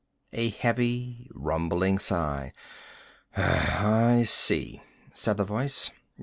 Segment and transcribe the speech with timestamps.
[0.33, 2.53] A heavy rumbling sigh.
[3.37, 4.81] "I see,"
[5.13, 5.91] said the voice.